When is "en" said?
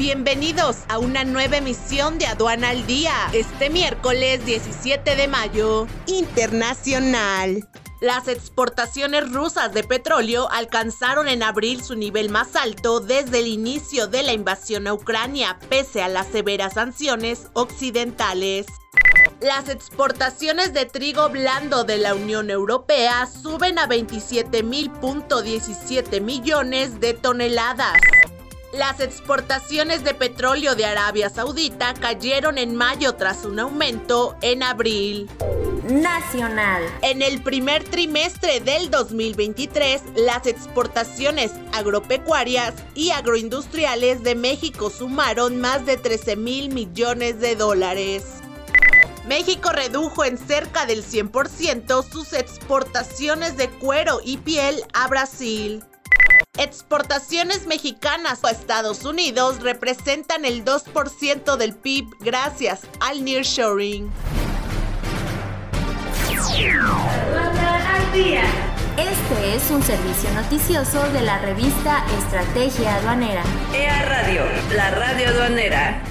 11.28-11.42, 32.56-32.76, 34.42-34.62, 37.02-37.20, 50.24-50.38